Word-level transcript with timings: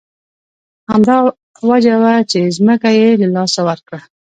همدا 0.89 1.15
وجه 1.69 1.95
وه 2.01 2.13
چې 2.31 2.39
ځمکه 2.57 2.89
یې 2.99 3.07
له 3.21 3.27
لاسه 3.35 3.59
ورکړه. 3.69 3.99